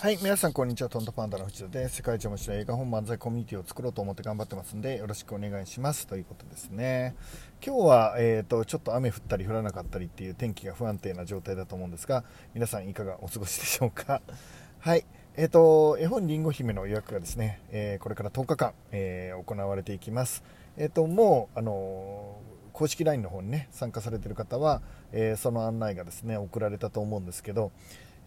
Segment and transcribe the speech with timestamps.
[0.00, 1.96] はい、皆さんこんにちは、トントパンダの藤田です。
[1.96, 7.14] 世界一面白い映画本漫才コミュニティを作ろうと思って頑張ってますんで、よろしくお願いしますということですね。
[7.62, 12.24] 今日は、えーと、ちょっと雨降ったり降らなかったりっていう天気が不安定な状態だと思うんですが、
[12.54, 14.22] 皆さんいかがお過ごしでしょうか？
[14.80, 15.04] はい、
[15.36, 20.42] えーと、絵本りんご姫の予約がですね、えー、これから10日間、え、行われていきます。
[20.78, 22.38] えーと、もう、あの
[22.72, 24.80] 公式 LINE の方にね参加されている方は、
[25.12, 27.70] え、その案内がですね送られたと思うんですけど、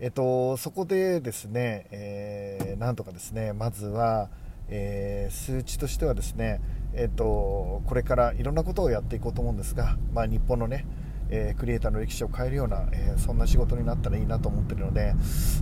[0.04, 4.30] えっと、そこでですね、えー、なんとかですねまずは、
[4.68, 6.60] えー、数値としてはですね、
[6.94, 10.86] えっと、これからいろんなことをやっていこうと思うんですが、まあ、日本のね
[11.30, 15.16] えー、クリエイターの歴史を変えるような、えー、そんな仕事になったらいいなと思っているので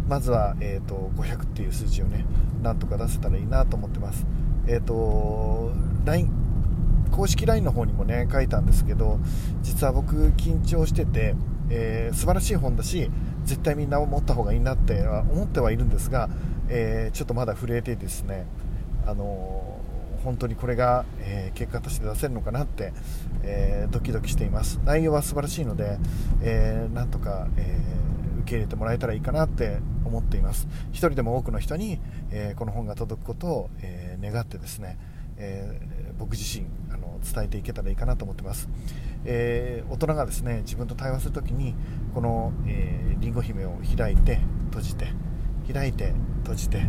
[0.10, 2.26] まずは、えーと、500っていう数字をね
[2.62, 4.26] なんとか出せたらいいなと思ってます。
[4.68, 5.72] えーと、
[6.04, 6.30] LINE
[7.12, 9.20] 公式 LINE の方にもね書いたんですけど
[9.62, 11.36] 実は僕緊張してて、
[11.70, 13.10] えー、素晴らしい本だし
[13.46, 16.30] 絶対みんな持った方がいいなって思ってはいるんですが、
[16.70, 18.46] えー、ちょっとまだ震えてですね、
[19.06, 22.94] あのー、本当にこれが、えー、結果として出せるのかなって、
[23.44, 24.80] えドキドキしています。
[24.86, 25.98] 内容は素晴らしいので、
[26.44, 27.82] えなんとか、え
[28.42, 30.68] 受け入れてもらえたらいいかなって思っています。
[30.92, 32.00] 1人でも多くの人に、
[32.30, 34.98] えこの本が届くことを、え願ってですね、
[35.38, 35.80] え
[36.20, 38.70] 僕自身あの伝えていけたらいいかなと思ってます、
[39.26, 41.76] えー、大人がですね自分と対話するときに
[42.14, 44.40] この、えー、リンゴ姫を開いて
[44.72, 45.14] 閉じて
[45.72, 46.82] 開いて閉じて、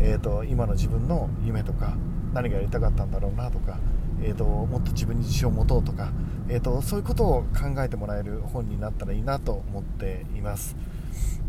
[0.00, 1.94] えーと、今の自分の夢とか
[2.32, 3.78] 何がやりたかったんだろうなとか、
[4.22, 6.12] えーと、もっと自分に自信を持とうとか、
[6.48, 10.76] えーと、そういうことを考えてもらえる本になったらいいなと思っています。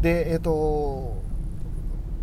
[0.02, 1.22] で、えーと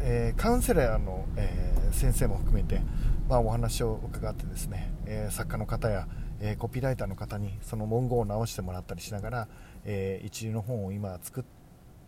[0.00, 2.80] えー、カウンセラーの、えー、先生も含めて、
[3.28, 6.06] まあ、お話を伺ってですね、えー、作家の方や
[6.40, 9.48] え、コピーライターの方にその文言を直してもらったりしながら、
[9.84, 11.44] え、一流の本を今作っ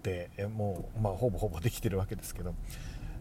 [0.03, 2.55] て、もう、まあ、ほぼほぼできてるわけですけど。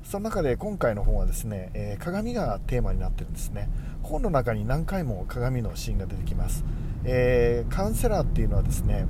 [0.08, 3.68] その中で今回の本はですね、え鏡がテーマになってるんですね。
[4.04, 6.64] 本の中に何回も鏡のシーンが出てきます、
[7.04, 9.06] えカウンセラーっていうのはですね、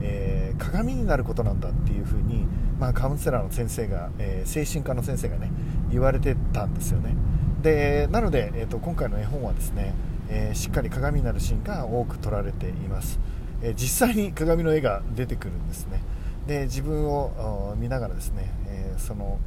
[0.00, 2.46] え鏡になることなんだっていうふうに、
[2.80, 5.50] まあ、カウンセラーの先生が、え精神科の先生がね
[5.90, 7.14] 言われてたんですよね。
[7.60, 9.92] でなので、えーと今回の絵本はですね
[10.34, 13.20] えー、しっかり鏡になるシーンが多く撮られています、
[13.62, 16.00] え、実際に鏡の絵が出てくるんですね。
[16.46, 19.38] で自分を見ながらですね、え、その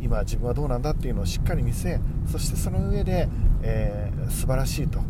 [0.00, 2.00] 今自分はどうなんだっていうのをしっかり見せ
[2.30, 3.28] そしてその上で、
[3.62, 5.00] えー、素晴らしいと、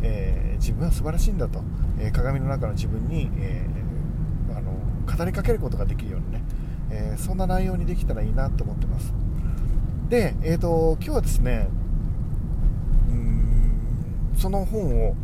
[0.00, 1.60] え自分は素晴らしいんだと、
[1.98, 3.66] え鏡の中の自分に、え
[4.56, 4.72] あの
[5.04, 6.42] 語りかけることができるようにね、
[6.90, 9.12] えそんな内容にできたらいいなと思ってます。
[10.08, 11.68] で、えーと今日はですね
[14.36, 15.14] その本を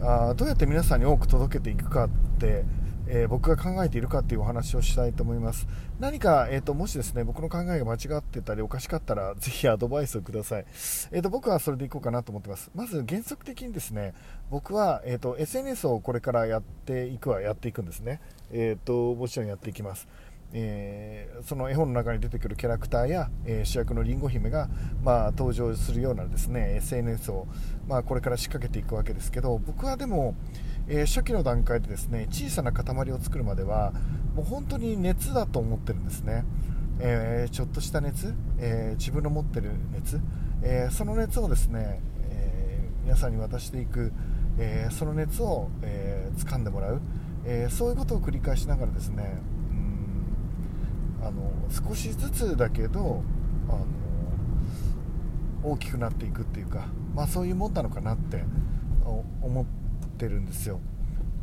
[0.00, 2.08] あどうやって皆さんに多く届けていくかっ
[2.38, 2.64] て、
[3.06, 5.68] えー、僕が考えているかっていうお話をしたいと思います。
[6.00, 10.64] 何か、えーと、もしですね僕の考えが間違ってたりおかしかったらぜひアドバイスをください、
[11.12, 12.70] えーと、僕はそれでいこうかなと思ってます。
[12.74, 14.14] まず原則的にですね
[14.50, 20.08] 僕は、えーと、SNS をこれからやっていくはやっていくんですね、えー、ともちろんやっていきます。
[20.54, 24.68] えー、その絵本の中に出てくるキャラクターや、えー、主役のりんご姫が、
[25.02, 27.46] まあ、登場するようなですね SNS を、
[27.88, 30.34] まあ、これから仕掛けていくわけですけど僕はでも、
[30.88, 33.92] えー、初期の段階でですね小さな塊を作るまでは
[34.34, 36.44] もう本当に熱だと思ってるんですね、
[36.98, 40.18] えちょっとした熱、え自分の持ってる熱、
[40.62, 44.10] えその熱をですね、え皆さんに渡していく、
[44.58, 47.02] えその熱を、え掴んでもらう、
[47.44, 49.36] えそういうことを繰り返しながらですね
[51.22, 53.22] あの少しずつだけど
[53.68, 53.86] あの
[55.62, 58.42] 大きくなっていくっていうか、まあ、そういうもんなのかなって
[59.40, 59.64] 思っ
[60.18, 60.80] てるんですよ、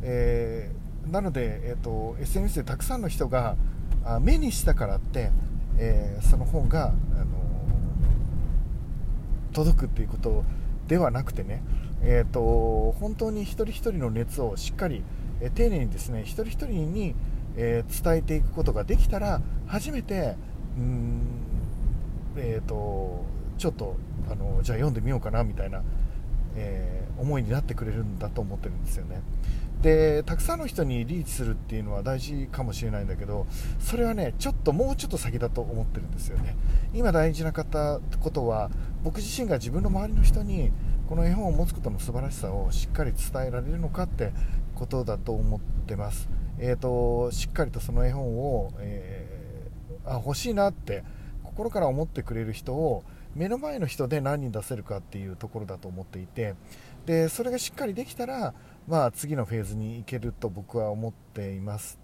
[0.02, 3.56] えー、なので、えーと、SNS でたくさんの人が
[4.20, 5.30] 目にしたからって、
[5.78, 6.94] えー、その本が、あの
[9.52, 10.44] 届くっていうこと
[10.86, 11.62] ではなくてね、
[12.02, 15.02] えーと、本当に一人一人の熱をしっかり、
[15.40, 17.14] えー、丁寧にですね一人一人に
[17.56, 19.40] えー、伝えていくことができたら
[19.70, 20.36] 初めて
[20.76, 21.22] うん、
[22.36, 23.24] えーと、
[23.58, 23.96] ちょっと
[24.30, 25.82] あのじゃあ読んでみようかなみたいな、
[26.56, 29.22] えー、思いになってくれるんだと思ってるんですよね。
[29.82, 33.46] でたくさんの人にリーチするっていうのは大事かもしれないんだけど
[33.78, 36.56] それはねちょっともうちょっと先だと思ってるんですよね。
[36.92, 38.70] 今大事な方ことは
[39.02, 40.70] 僕自身が自分の周りの人に
[41.08, 44.32] この絵本を持つことの素晴らしさをしっかり伝えられるのかって
[44.74, 46.28] ことだと思ってます。
[46.58, 49.39] えーと、しっかりとその絵本を、えー、
[50.06, 51.04] あ欲しいなって
[51.44, 53.04] 心から思ってくれる人を
[53.34, 56.54] 目の前の人で何人出せるかっていうところだと思っていて
[57.06, 58.54] でそれがしっかりできたら、
[58.88, 61.98] まあ、次のフェーズに行けると僕は思っています。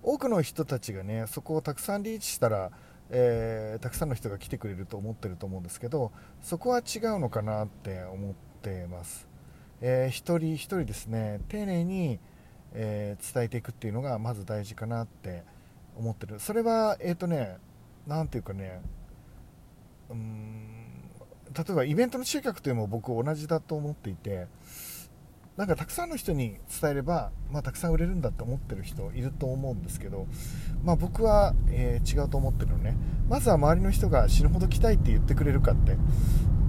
[0.00, 2.70] 多くの人たちがねそこをたくさんリーチしたら
[3.10, 9.26] えー、たくさんの人が来てくれると思ってると思うんですけどそこは違うのかなって思ってます、
[9.80, 12.18] えー、一人一人ですね丁寧に、
[12.74, 15.44] えー、伝えていくっていうのがまず大事かなって
[15.98, 16.38] 思ってる。
[16.38, 17.58] それはえっ、ー、とね
[18.06, 18.80] 何ていうかね
[20.10, 20.78] うん
[21.54, 24.46] 例えばイベントの集客というのも僕同じだと思っていて
[25.58, 30.28] なんかたくさんの人に伝えれば、まあ、たくさん売れるんだって思ってる人いると思うんですけど、
[30.84, 32.96] まあ、僕は、えー、違うと思ってるのね。
[33.28, 35.96] まずは周りの人が死ぬほど来たいって言ってくれるかって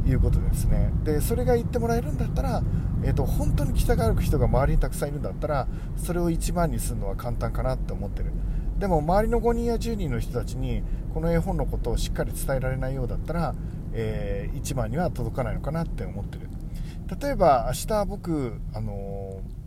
[0.10, 0.92] いうことですね。
[1.04, 2.64] でそれが言ってもらえるんだったら、
[3.04, 8.32] えーと、本当に来たがる人が周りにたくさんいるんだったらそれを1番にするのは簡単かなって思ってる。
[8.80, 10.84] でも周りの5人や10人の人たちに
[11.14, 13.56] この絵本のことをしっかり伝えられないようだったら、
[13.94, 16.50] えー、1番には届かないのかなって思ってる。
[17.22, 19.59] 例えば明日僕あのー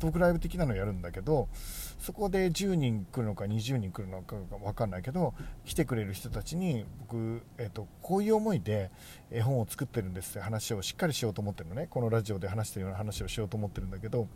[0.00, 1.48] トークライブ的なのをやるんだけど
[2.00, 8.90] そこで10人来るのか20人来るのか分かんないけど来てくれる人たちに僕、えーと、こういう思いで
[9.30, 11.86] 絵本を作ってるんですって話をしっかりしようと思ってるのね。
[11.88, 14.26] このラジオで話してるような話をしようと思ってるんだけど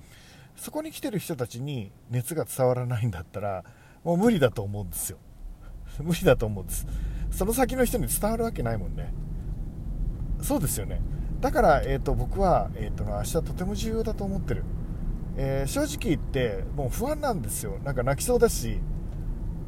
[0.56, 3.64] そこに来てる人たちに熱が伝わらないんだったら
[4.04, 5.18] もう無理だと思うんですよ。
[6.00, 6.86] 無理だと思うんです。
[7.30, 9.12] その先の人に伝わるわけないもんね。
[10.42, 11.00] そうですよね。
[11.40, 14.64] だから、えーと、僕は、えーと、明日とても重要だと思ってる、
[15.36, 17.78] えー、正直言ってもう不安なんですよ。
[17.84, 18.80] なんか泣きそうだし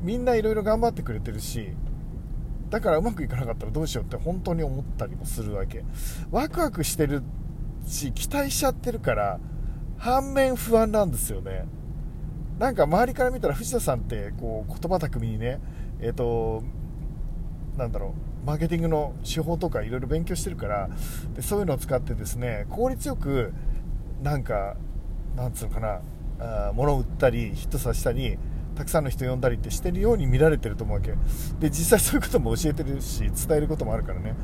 [0.03, 1.71] みんないろいろ頑張ってくれてるし
[2.71, 5.85] だからうまくいかなかったらどうしようって本当に思ったりもするわけ。
[6.31, 7.23] ワクワクしてる
[7.87, 9.41] し期待しちゃってるから
[9.99, 11.67] 反面不安なんですよね。
[12.59, 15.61] なんか周りから見たら藤田さんってこう言葉巧みにね
[16.01, 16.63] えっ、ー、と
[17.77, 20.89] なんだろうマーケティングの手法とかいろいろ勉強してるから
[21.35, 23.53] でそういうのを使ってですね効率よく
[24.23, 24.77] なんか
[25.37, 26.01] なんつうのかな
[26.41, 28.39] あ物を売ったりヒットさせたり
[28.75, 31.13] たくさんの人呼んだりってしてるように見られてると思うわけ。
[31.61, 34.35] で実際そういうことも教えてるし伝えることもあるからね。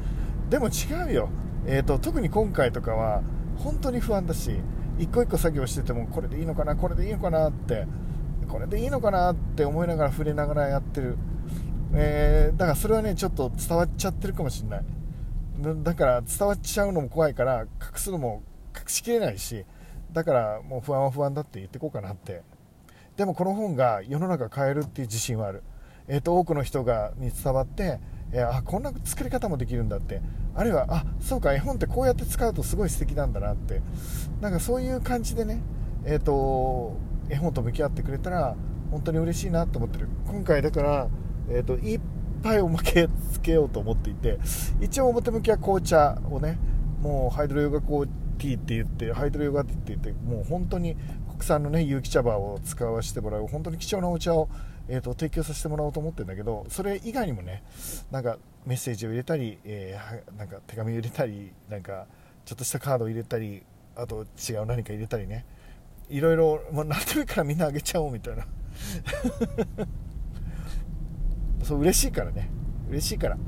[0.49, 1.29] でも違うよ、
[1.67, 3.23] えーと、特に今回とかは
[3.57, 4.61] 本当に不安だし
[4.99, 7.87] 一個一個作業しててもこれでいいのかなこれでいいのかなって
[8.49, 11.17] これでいいのかなって思いながら触れながらやってる。
[11.95, 14.85] えー、だからそれはねちょっと伝わっちゃってるかもしれない。
[15.83, 18.43] だから伝わっちゃうのも怖いから隠すのも
[18.75, 19.65] 隠しきれないし
[20.13, 22.43] だからもう不安は不安だって言ってこうかなって。
[23.17, 25.63] でもこの本が世の中変えるっていう自信はある、
[26.09, 28.01] えーと、多くの人がに伝わって、
[28.33, 30.21] えー、あこんな作り方もできるんだって。
[30.55, 33.83] あるいはあそうか絵本ってこうやって使うとすごい素敵なんだなって。
[34.41, 35.61] なんかそういう感じでね
[36.05, 36.97] え、ー、と
[37.29, 38.57] 絵本と向き合ってくれたら
[38.91, 40.09] 本当に嬉しいなと思ってる。
[40.27, 41.09] 今回だから
[41.51, 42.01] えーと、いっ
[42.43, 44.39] ぱいおまけつけようと思っていて
[44.81, 46.59] 一応表向きは紅茶をね
[47.01, 48.09] もうハイドロヨガコー
[48.43, 50.97] ティーって言ってハイドロヨガティーって言ってもう本当に
[51.29, 54.49] 国産のね有機茶葉を使わせてもらう本当に貴重なお茶を、
[54.89, 57.63] えーと、提供させてもらおうと思ってるんだけどそれ以外にもね
[58.11, 62.07] なんかメッセージを入れたり、えー、なんか手紙を入れたりなんか
[62.45, 63.63] ちょっとしたカードを入れたり
[63.95, 65.47] あと違う何か入れたりね。
[66.09, 68.47] いろいろ、まあ、何でもいいからみんなあげちゃおうみたいな。
[71.63, 72.51] そう嬉しいからね。
[72.91, 73.39] 嬉しいから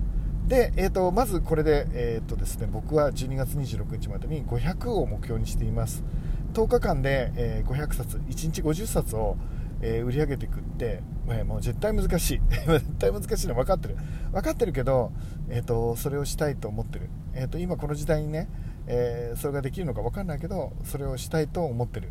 [0.46, 6.04] で、えーと、まずこれで,、えーとですね、僕は12月26日までに500を目標にしています。
[6.52, 9.36] 10日間で、えー、500冊1日50冊を、
[9.80, 12.40] えー、売り上げていくって、えー、もう絶対難しい。
[12.50, 13.96] 絶対難しいの分かってる。
[14.32, 15.12] 分かってるけど、
[15.48, 18.48] えーと、それをしたいと思ってる、えーと、今この時代にね、
[18.86, 22.10] えー、それができるのか分かんないけどそれをしたいと思ってる。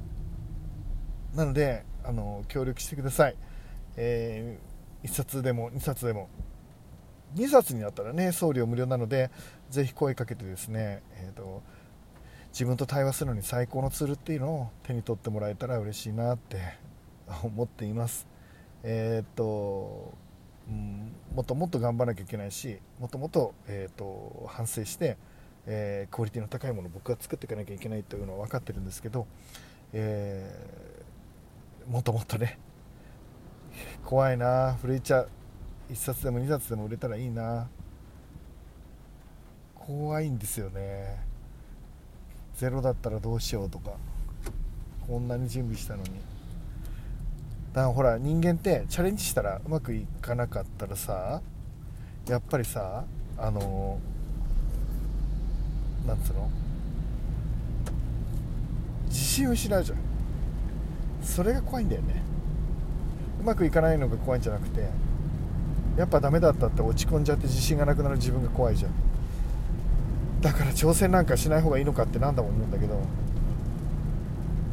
[1.36, 3.36] なのであの協力してください、
[3.96, 4.60] え
[5.04, 6.30] 1冊でも2冊でも。
[7.36, 9.32] 2冊になったらね送料無料なので
[9.70, 11.62] ぜひ声かけてですね、えーと、
[12.52, 16.58] 自分と対話するのに最高のツールっていうのを手に取ってもらえたら嬉しいなって
[17.44, 18.28] 思っています。
[18.84, 20.13] えっ、ー、と、
[20.70, 25.18] うん、もっともっと頑張らなきゃいけないしもっともっと,、えーと、反省して、
[25.66, 29.25] えー、クオリティの高いものを僕は作っていかなきゃいけないというのは分かってるんですけど、
[29.94, 32.60] えー、もっともっとね
[34.06, 35.25] 怖いな古市茶
[35.94, 37.68] 1冊でも2冊でも売れたらいいな。
[39.76, 41.24] 怖いんですよね。
[42.56, 43.92] ゼロだったらどうしようとか。
[45.08, 46.10] こんなに準備したのに。
[47.74, 51.42] だからほら人間ってチャレンジしたらうまくいかなかったらさ
[52.28, 53.04] やっぱりさ
[53.38, 54.00] あの
[56.08, 56.50] なんつうの？
[59.08, 59.98] 自信を失うじゃん。
[61.22, 62.24] それが怖いんだよね。
[63.42, 64.90] うまくいかないのが怖いんじゃなくて
[65.98, 68.92] やっぱダメだったって落ち込んじゃって自信がなくなる自分が怖いじゃん。
[70.42, 73.00] だから挑戦なんかしない方がいいのかって何度も思うんだけど。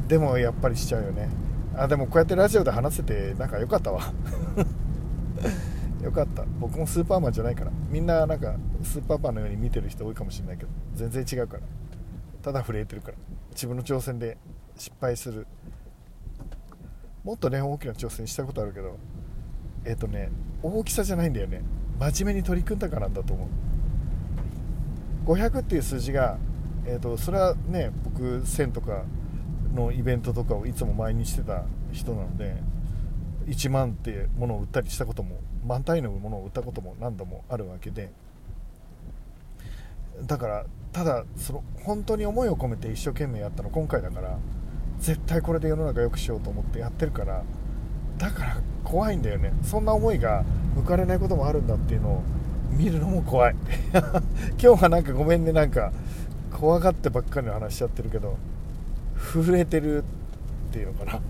[0.09, 1.29] でもやっぱりしちゃうよね。
[1.77, 4.12] あでもこうやってラジオで話せてなんか良かったわ。
[6.03, 6.45] よかった。
[6.59, 7.71] 僕もスーパーマンじゃないから。
[7.91, 10.71] みんななんかスーパーマンのように見てる人多いかもしれないけど。
[10.95, 11.62] 全然違うから。
[12.43, 13.19] ただ震えてるから。
[13.50, 14.39] 自分の挑戦で
[14.77, 15.47] 失敗する。
[17.23, 18.97] もっとね大きな挑戦したことあるけど。
[19.85, 20.31] えっ、とね
[20.63, 21.63] 大きさじゃないんだよね。
[21.99, 23.49] 真面目に取り組んだからなんだと思う。
[25.27, 26.39] 500っていう数字が、
[26.87, 29.05] えーと、それはね僕1000とか
[29.75, 32.57] のイベントとかをいつも前にしてた人なので
[33.47, 38.11] 1万ってものを売ったりしたことも万単位のものを売ったことも何度もあるわけで。
[40.27, 44.39] だからただその本当に思いを込めて一生懸命やったの今回だから
[44.99, 47.43] 絶対これで世の中良くしようと思ってやってるから
[48.21, 49.53] だから怖いんだよね。
[49.65, 50.45] そんな思いが
[50.77, 52.23] 向かれないこともあるんだっていうのを
[52.71, 53.57] 見るのも怖い。
[54.62, 55.91] 今日はなんかごめんねなんか
[56.53, 58.37] 怖がってばっかりの話しちゃってるけど
[59.33, 60.05] 震えてる
[60.69, 61.21] っていうのかな。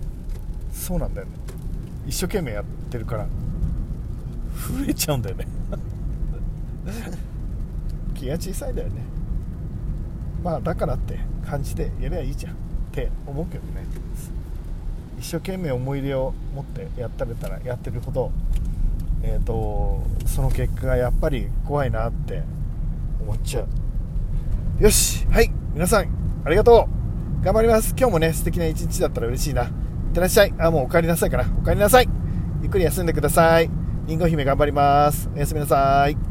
[0.73, 1.33] そうなんだよね。
[2.05, 3.27] 一生懸命やってるから
[4.53, 5.47] 震えちゃうんだよね。
[8.15, 8.95] 気が小さいだよね。
[10.43, 12.55] まあだからって感じでやればいいじゃんっ
[12.91, 13.85] て思うけどね。
[15.21, 18.31] 一生懸命思い入れを持ってやったれたらやってるほど
[19.23, 22.41] えーと、その結果がやっぱり怖いなって
[23.21, 24.83] 思っちゃう。
[24.83, 26.07] よしはい皆さん
[26.43, 26.87] ありがと
[27.41, 27.45] う。
[27.45, 27.93] 頑張ります。
[27.95, 29.65] 今日もね素敵な一日だったら嬉しいな。
[29.65, 29.69] いっ
[30.11, 30.53] てらっしゃい。
[30.57, 31.45] あもうお帰りなさいかな。
[31.61, 32.09] お帰りなさい。
[32.63, 33.69] ゆっくり休んでください。
[34.07, 35.29] りんご姫頑張ります。
[35.35, 36.30] おやすみなさい。